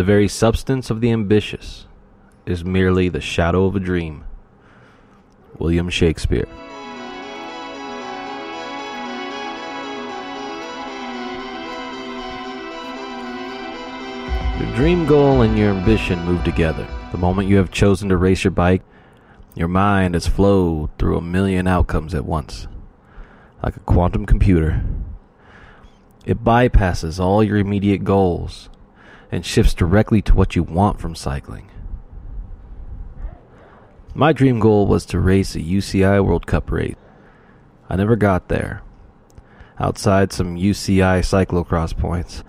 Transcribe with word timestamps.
The 0.00 0.04
very 0.04 0.28
substance 0.28 0.88
of 0.88 1.02
the 1.02 1.10
ambitious 1.10 1.86
is 2.46 2.64
merely 2.64 3.10
the 3.10 3.20
shadow 3.20 3.66
of 3.66 3.76
a 3.76 3.80
dream. 3.80 4.24
William 5.58 5.90
Shakespeare. 5.90 6.48
Your 14.58 14.74
dream 14.74 15.04
goal 15.04 15.42
and 15.42 15.58
your 15.58 15.74
ambition 15.74 16.24
move 16.24 16.44
together. 16.44 16.86
The 17.12 17.18
moment 17.18 17.48
you 17.48 17.58
have 17.58 17.70
chosen 17.70 18.08
to 18.08 18.16
race 18.16 18.42
your 18.42 18.52
bike, 18.52 18.80
your 19.54 19.68
mind 19.68 20.14
has 20.14 20.26
flowed 20.26 20.88
through 20.98 21.18
a 21.18 21.20
million 21.20 21.66
outcomes 21.66 22.14
at 22.14 22.24
once, 22.24 22.68
like 23.62 23.76
a 23.76 23.80
quantum 23.80 24.24
computer. 24.24 24.82
It 26.24 26.42
bypasses 26.42 27.20
all 27.20 27.44
your 27.44 27.58
immediate 27.58 28.02
goals 28.02 28.70
and 29.30 29.44
shifts 29.44 29.74
directly 29.74 30.20
to 30.22 30.34
what 30.34 30.56
you 30.56 30.62
want 30.62 31.00
from 31.00 31.14
cycling. 31.14 31.70
My 34.14 34.32
dream 34.32 34.58
goal 34.58 34.86
was 34.86 35.06
to 35.06 35.20
race 35.20 35.54
a 35.54 35.60
UCI 35.60 36.24
World 36.24 36.46
Cup 36.46 36.70
race. 36.70 36.96
I 37.88 37.96
never 37.96 38.16
got 38.16 38.48
there, 38.48 38.82
outside 39.78 40.32
some 40.32 40.56
UCI 40.56 41.20
cyclocross 41.20 41.96
points. 41.96 42.42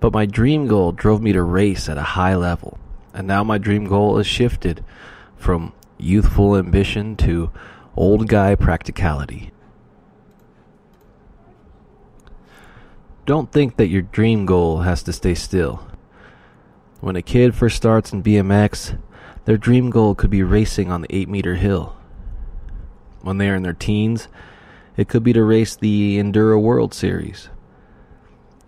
But 0.00 0.12
my 0.12 0.26
dream 0.26 0.66
goal 0.68 0.92
drove 0.92 1.22
me 1.22 1.32
to 1.32 1.42
race 1.42 1.88
at 1.88 1.98
a 1.98 2.02
high 2.02 2.36
level. 2.36 2.78
And 3.12 3.26
now 3.26 3.42
my 3.42 3.58
dream 3.58 3.86
goal 3.86 4.18
is 4.18 4.26
shifted 4.26 4.84
from 5.36 5.72
youthful 5.98 6.56
ambition 6.56 7.16
to 7.16 7.50
old 7.96 8.28
guy 8.28 8.54
practicality. 8.54 9.50
Don't 13.26 13.50
think 13.50 13.76
that 13.76 13.88
your 13.88 14.02
dream 14.02 14.44
goal 14.44 14.80
has 14.80 15.02
to 15.04 15.12
stay 15.12 15.34
still. 15.34 15.86
When 17.04 17.16
a 17.16 17.22
kid 17.22 17.54
first 17.54 17.76
starts 17.76 18.14
in 18.14 18.22
BMX, 18.22 18.98
their 19.44 19.58
dream 19.58 19.90
goal 19.90 20.14
could 20.14 20.30
be 20.30 20.42
racing 20.42 20.90
on 20.90 21.02
the 21.02 21.14
8 21.14 21.28
meter 21.28 21.56
hill. 21.56 21.94
When 23.20 23.36
they 23.36 23.50
are 23.50 23.54
in 23.54 23.62
their 23.62 23.74
teens, 23.74 24.26
it 24.96 25.06
could 25.06 25.22
be 25.22 25.34
to 25.34 25.44
race 25.44 25.76
the 25.76 26.18
Enduro 26.18 26.58
World 26.58 26.94
Series. 26.94 27.50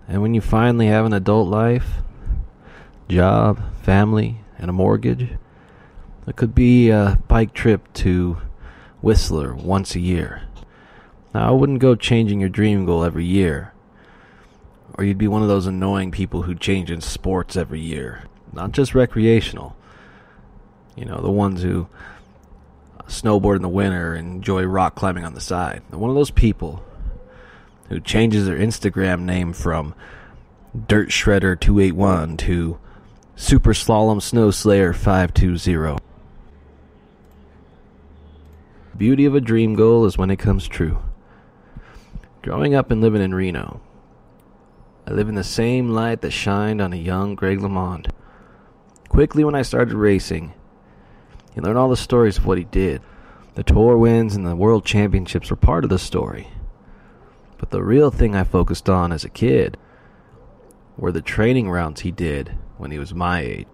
And 0.06 0.20
when 0.20 0.34
you 0.34 0.42
finally 0.42 0.88
have 0.88 1.06
an 1.06 1.14
adult 1.14 1.48
life, 1.48 2.02
job, 3.08 3.58
family, 3.82 4.42
and 4.58 4.68
a 4.68 4.74
mortgage, 4.74 5.30
it 6.26 6.36
could 6.36 6.54
be 6.54 6.90
a 6.90 7.18
bike 7.28 7.54
trip 7.54 7.90
to 7.94 8.36
Whistler 9.00 9.54
once 9.54 9.94
a 9.94 10.00
year. 10.00 10.42
Now, 11.32 11.48
I 11.48 11.52
wouldn't 11.52 11.78
go 11.78 11.94
changing 11.94 12.40
your 12.40 12.50
dream 12.50 12.84
goal 12.84 13.02
every 13.02 13.24
year, 13.24 13.72
or 14.96 15.04
you'd 15.04 15.18
be 15.18 15.28
one 15.28 15.42
of 15.42 15.48
those 15.48 15.66
annoying 15.66 16.10
people 16.10 16.42
who 16.42 16.54
change 16.54 16.90
in 16.90 17.00
sports 17.00 17.56
every 17.56 17.80
year, 17.80 18.24
not 18.52 18.72
just 18.72 18.94
recreational. 18.94 19.76
You 20.94 21.04
know, 21.04 21.20
the 21.20 21.30
ones 21.30 21.62
who 21.62 21.88
snowboard 23.06 23.56
in 23.56 23.62
the 23.62 23.68
winter 23.68 24.14
and 24.14 24.36
enjoy 24.36 24.64
rock 24.64 24.94
climbing 24.94 25.24
on 25.24 25.34
the 25.34 25.40
side. 25.40 25.82
One 25.90 26.10
of 26.10 26.16
those 26.16 26.30
people 26.30 26.82
who 27.88 28.00
changes 28.00 28.46
their 28.46 28.58
Instagram 28.58 29.20
name 29.20 29.52
from 29.52 29.94
Dirt 30.88 31.08
Shredder 31.08 31.58
281 31.58 32.36
to 32.38 32.78
Super 33.36 33.72
Slalom 33.72 34.20
Snow 34.20 34.50
Slayer 34.50 34.92
520. 34.92 35.98
Beauty 38.96 39.24
of 39.26 39.34
a 39.34 39.40
dream 39.40 39.74
goal 39.74 40.06
is 40.06 40.16
when 40.16 40.30
it 40.30 40.38
comes 40.38 40.66
true. 40.66 40.98
Growing 42.42 42.74
up 42.74 42.90
and 42.90 43.00
living 43.00 43.22
in 43.22 43.34
Reno, 43.34 43.80
I 45.06 45.12
live 45.12 45.28
in 45.28 45.36
the 45.36 45.44
same 45.44 45.90
light 45.90 46.20
that 46.22 46.32
shined 46.32 46.80
on 46.80 46.92
a 46.92 46.96
young 46.96 47.36
Greg 47.36 47.60
LeMond. 47.60 48.10
Quickly, 49.08 49.44
when 49.44 49.54
I 49.54 49.62
started 49.62 49.94
racing, 49.94 50.52
you 51.54 51.62
learn 51.62 51.76
all 51.76 51.88
the 51.88 51.96
stories 51.96 52.38
of 52.38 52.46
what 52.46 52.58
he 52.58 52.64
did. 52.64 53.02
The 53.54 53.62
tour 53.62 53.96
wins 53.96 54.34
and 54.34 54.44
the 54.44 54.56
world 54.56 54.84
championships 54.84 55.48
were 55.48 55.56
part 55.56 55.84
of 55.84 55.90
the 55.90 55.98
story. 55.98 56.48
But 57.56 57.70
the 57.70 57.84
real 57.84 58.10
thing 58.10 58.34
I 58.34 58.42
focused 58.42 58.90
on 58.90 59.12
as 59.12 59.24
a 59.24 59.30
kid 59.30 59.78
were 60.96 61.12
the 61.12 61.22
training 61.22 61.70
rounds 61.70 62.00
he 62.00 62.10
did 62.10 62.58
when 62.76 62.90
he 62.90 62.98
was 62.98 63.14
my 63.14 63.40
age. 63.40 63.66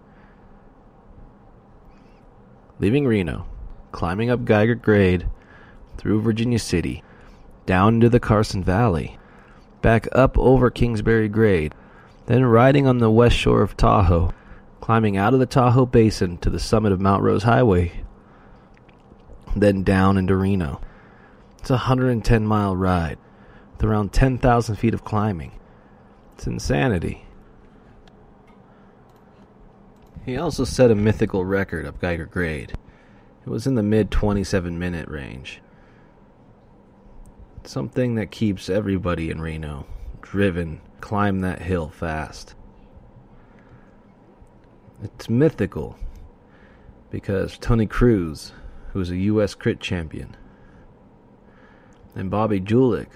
Leaving 2.79 3.07
Reno, 3.07 3.47
climbing 3.91 4.29
up 4.29 4.45
Geiger 4.45 4.75
Grade, 4.75 5.29
through 5.97 6.21
Virginia 6.21 6.59
City, 6.59 7.03
down 7.65 7.95
into 7.95 8.09
the 8.09 8.21
Carson 8.21 8.63
Valley, 8.63 9.19
back 9.83 10.09
up 10.13 10.39
over 10.39 10.71
Kingsbury 10.71 11.29
Grade, 11.29 11.75
then 12.27 12.45
riding 12.45 12.87
on 12.87 12.99
the 12.99 13.11
west 13.11 13.37
shore 13.37 13.63
of 13.63 13.77
Tahoe, 13.77 14.33
climbing 14.81 15.17
out 15.17 15.35
of 15.35 15.41
the 15.41 15.47
Tahoe 15.47 15.87
Basin 15.87 16.39
to 16.39 16.51
the 16.51 16.61
summit 16.61 16.93
of 16.93 17.01
Mount 17.01 17.23
Rose 17.23 17.43
Highway, 17.43 18.05
then 19.55 19.83
down 19.83 20.17
into 20.17 20.37
Reno. 20.37 20.81
It's 21.59 21.71
a 21.71 21.75
110 21.75 22.47
mile 22.47 22.75
ride 22.75 23.19
with 23.73 23.85
around 23.85 24.13
10,000 24.13 24.77
feet 24.77 24.95
of 24.95 25.05
climbing. 25.05 25.53
It's 26.35 26.47
insanity. 26.47 27.25
He 30.25 30.37
also 30.37 30.65
set 30.65 30.91
a 30.91 30.95
mythical 30.95 31.45
record 31.45 31.85
up 31.85 32.01
Geiger 32.01 32.27
Grade. 32.27 32.73
It 33.45 33.51
was 33.51 33.67
in 33.67 33.75
the 33.75 33.83
mid 33.83 34.11
27 34.11 34.79
minute 34.79 35.09
range. 35.09 35.61
Something 37.65 38.17
that 38.17 38.33
keeps 38.33 38.69
everybody 38.69 39.31
in 39.31 39.41
Reno 39.41 39.87
driven, 40.21 40.81
climb 41.01 41.41
that 41.43 41.63
hill 41.63 41.89
fast. 41.89 42.55
It's 45.03 45.31
mythical 45.31 45.97
because 47.11 47.59
Tony 47.59 47.87
Cruz, 47.87 48.53
who 48.93 49.01
is 49.01 49.11
a 49.11 49.17
U.S. 49.17 49.55
crit 49.55 49.79
champion, 49.79 50.37
and 52.15 52.31
Bobby 52.31 52.61
Julich, 52.61 53.11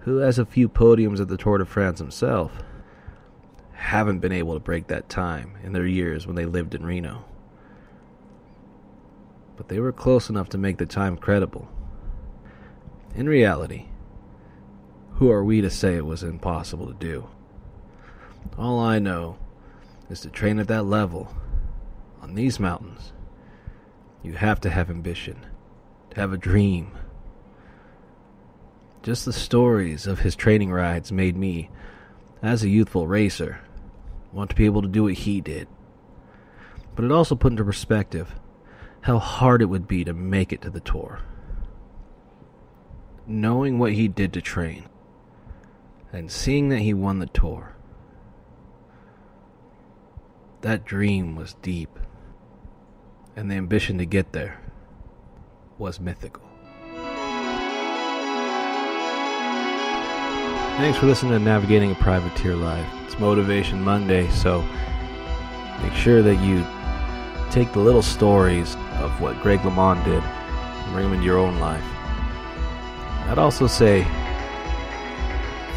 who 0.00 0.18
has 0.18 0.38
a 0.38 0.46
few 0.46 0.68
podiums 0.68 1.20
at 1.20 1.28
the 1.28 1.36
Tour 1.36 1.58
de 1.58 1.64
France 1.64 1.98
himself, 1.98 2.52
haven't 3.72 4.20
been 4.20 4.32
able 4.32 4.54
to 4.54 4.60
break 4.60 4.86
that 4.86 5.08
time 5.08 5.58
in 5.64 5.72
their 5.72 5.86
years 5.86 6.26
when 6.26 6.36
they 6.36 6.46
lived 6.46 6.74
in 6.74 6.86
Reno. 6.86 7.24
But 9.56 9.68
they 9.68 9.80
were 9.80 9.92
close 9.92 10.30
enough 10.30 10.48
to 10.50 10.58
make 10.58 10.78
the 10.78 10.86
time 10.86 11.16
credible. 11.16 11.68
In 13.14 13.28
reality, 13.28 13.86
who 15.14 15.30
are 15.30 15.44
we 15.44 15.60
to 15.60 15.70
say 15.70 15.96
it 15.96 16.04
was 16.04 16.22
impossible 16.22 16.86
to 16.86 16.94
do? 16.94 17.28
All 18.58 18.78
I 18.78 18.98
know 18.98 19.38
is 20.10 20.20
to 20.20 20.30
train 20.30 20.58
at 20.58 20.68
that 20.68 20.84
level, 20.84 21.34
on 22.20 22.34
these 22.34 22.60
mountains, 22.60 23.12
you 24.22 24.32
have 24.32 24.60
to 24.62 24.70
have 24.70 24.90
ambition, 24.90 25.46
to 26.10 26.20
have 26.20 26.32
a 26.32 26.38
dream. 26.38 26.90
Just 29.02 29.24
the 29.24 29.32
stories 29.32 30.06
of 30.06 30.20
his 30.20 30.36
training 30.36 30.72
rides 30.72 31.12
made 31.12 31.36
me, 31.36 31.70
as 32.42 32.62
a 32.62 32.68
youthful 32.68 33.06
racer, 33.06 33.60
want 34.32 34.50
to 34.50 34.56
be 34.56 34.66
able 34.66 34.82
to 34.82 34.88
do 34.88 35.04
what 35.04 35.14
he 35.14 35.40
did. 35.40 35.68
But 36.94 37.04
it 37.04 37.12
also 37.12 37.34
put 37.34 37.52
into 37.52 37.64
perspective 37.64 38.34
how 39.02 39.18
hard 39.18 39.62
it 39.62 39.66
would 39.66 39.86
be 39.86 40.04
to 40.04 40.12
make 40.12 40.52
it 40.52 40.62
to 40.62 40.70
the 40.70 40.80
tour. 40.80 41.20
Knowing 43.28 43.76
what 43.80 43.92
he 43.92 44.06
did 44.06 44.32
to 44.32 44.40
train, 44.40 44.84
and 46.12 46.30
seeing 46.30 46.68
that 46.68 46.78
he 46.78 46.94
won 46.94 47.18
the 47.18 47.26
tour, 47.26 47.74
that 50.60 50.84
dream 50.84 51.34
was 51.34 51.54
deep, 51.54 51.98
and 53.34 53.50
the 53.50 53.54
ambition 53.56 53.98
to 53.98 54.06
get 54.06 54.32
there 54.32 54.60
was 55.76 55.98
mythical. 55.98 56.44
Thanks 60.76 60.96
for 60.96 61.06
listening 61.06 61.32
to 61.32 61.40
Navigating 61.40 61.90
a 61.90 61.96
Privateer 61.96 62.54
Life. 62.54 62.86
It's 63.06 63.18
Motivation 63.18 63.82
Monday, 63.82 64.30
so 64.30 64.62
make 65.82 65.94
sure 65.94 66.22
that 66.22 66.36
you 66.36 66.64
take 67.50 67.72
the 67.72 67.80
little 67.80 68.02
stories 68.02 68.76
of 69.00 69.20
what 69.20 69.42
Greg 69.42 69.58
LeMond 69.60 70.04
did 70.04 70.22
and 70.22 70.92
bring 70.92 71.06
them 71.06 71.14
into 71.14 71.24
your 71.24 71.38
own 71.38 71.58
life. 71.58 71.82
I'd 73.28 73.38
also 73.38 73.66
say 73.66 74.04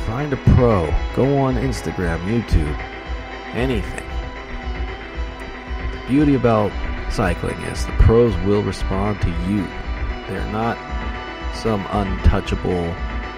find 0.06 0.32
a 0.34 0.38
pro, 0.54 0.94
go 1.16 1.38
on 1.40 1.56
Instagram, 1.56 2.20
YouTube, 2.26 2.78
anything. 3.54 4.06
The 5.92 6.08
beauty 6.08 6.36
about 6.36 6.72
cycling 7.12 7.60
is 7.64 7.86
the 7.86 7.92
pros 7.94 8.36
will 8.46 8.62
respond 8.62 9.22
to 9.22 9.30
you. 9.48 9.64
They're 10.28 10.52
not 10.52 10.78
some 11.56 11.86
untouchable 11.90 12.94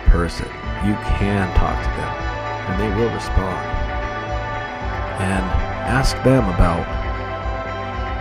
person. 0.08 0.48
You 0.86 0.96
can 1.16 1.48
talk 1.56 1.81
to 1.81 1.90
them 1.90 2.31
and 2.68 2.81
they 2.81 2.90
will 3.00 3.13
respond. 3.13 3.66
And 5.22 5.46
ask 5.88 6.16
them 6.24 6.50
about 6.50 6.86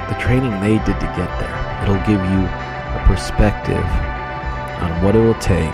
the 0.09 0.15
training 0.21 0.53
they 0.61 0.79
did 0.85 1.01
to 1.01 1.07
get 1.17 1.31
there. 1.41 1.83
It'll 1.83 2.07
give 2.07 2.21
you 2.31 2.47
a 2.47 3.03
perspective 3.07 3.85
on 4.81 5.03
what 5.03 5.15
it 5.15 5.21
will 5.21 5.35
take 5.35 5.73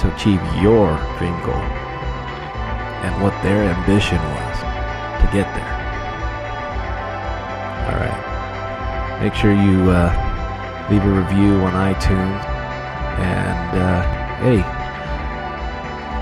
to 0.00 0.14
achieve 0.14 0.40
your 0.62 0.96
dream 1.18 1.38
goal 1.44 1.62
and 3.02 3.22
what 3.22 3.34
their 3.42 3.62
ambition 3.62 4.18
was 4.18 4.58
to 5.20 5.26
get 5.32 5.46
there. 5.54 5.72
All 7.86 7.98
right. 7.98 9.18
Make 9.22 9.34
sure 9.34 9.52
you 9.52 9.90
uh, 9.90 10.10
leave 10.90 11.04
a 11.04 11.10
review 11.10 11.60
on 11.62 11.72
iTunes. 11.72 12.44
And 13.18 13.78
uh, 13.78 14.02
hey, 14.42 14.62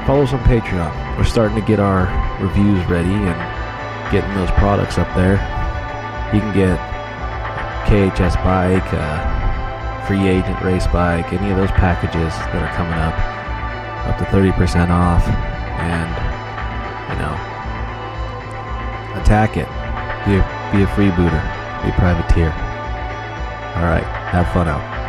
follow 0.07 0.23
us 0.23 0.33
on 0.33 0.41
Patreon. 0.45 1.19
We're 1.19 1.25
starting 1.25 1.61
to 1.61 1.67
get 1.67 1.81
our 1.81 2.09
reviews 2.43 2.85
ready 2.87 3.13
and 3.13 4.13
getting 4.13 4.35
those 4.35 4.51
products 4.53 4.99
up 4.99 5.09
there. 5.15 5.35
You 6.35 6.41
can 6.41 6.55
get 6.55 6.79
KHS 7.87 8.37
bike, 8.45 8.93
uh, 8.93 9.40
free 10.11 10.27
agent 10.27 10.61
race 10.63 10.89
bike, 10.89 11.33
any 11.33 11.53
of 11.53 11.57
those 11.57 11.71
packages 11.71 12.35
that 12.51 12.59
are 12.59 12.75
coming 12.75 12.99
up, 12.99 13.15
up 14.11 14.19
to 14.19 14.25
30% 14.25 14.91
off. 14.91 15.23
And, 15.79 16.11
you 17.07 17.17
know, 17.23 17.35
attack 19.23 19.57
it. 19.57 19.69
Be 20.27 20.35
a, 20.35 20.43
be 20.75 20.83
a 20.83 20.87
freebooter. 20.99 21.41
Be 21.85 21.91
a 21.91 21.93
privateer. 21.93 22.51
All 23.77 23.87
right. 23.87 24.03
Have 24.33 24.53
fun 24.53 24.67
out. 24.67 25.00